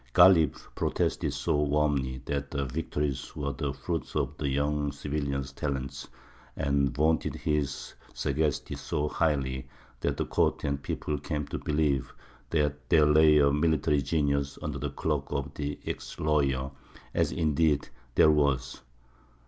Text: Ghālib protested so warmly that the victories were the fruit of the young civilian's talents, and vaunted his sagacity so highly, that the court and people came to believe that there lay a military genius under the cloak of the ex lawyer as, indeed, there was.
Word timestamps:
Ghālib 0.15 0.53
protested 0.73 1.31
so 1.31 1.57
warmly 1.61 2.23
that 2.25 2.49
the 2.49 2.65
victories 2.65 3.35
were 3.35 3.53
the 3.53 3.71
fruit 3.71 4.15
of 4.15 4.35
the 4.39 4.49
young 4.49 4.91
civilian's 4.91 5.53
talents, 5.53 6.07
and 6.55 6.89
vaunted 6.89 7.35
his 7.35 7.93
sagacity 8.11 8.73
so 8.73 9.07
highly, 9.07 9.67
that 9.99 10.17
the 10.17 10.25
court 10.25 10.63
and 10.63 10.81
people 10.81 11.19
came 11.19 11.45
to 11.45 11.59
believe 11.59 12.15
that 12.49 12.89
there 12.89 13.05
lay 13.05 13.37
a 13.37 13.53
military 13.53 14.01
genius 14.01 14.57
under 14.63 14.79
the 14.79 14.89
cloak 14.89 15.27
of 15.29 15.53
the 15.53 15.77
ex 15.85 16.19
lawyer 16.19 16.71
as, 17.13 17.31
indeed, 17.31 17.87
there 18.15 18.31
was. 18.31 18.81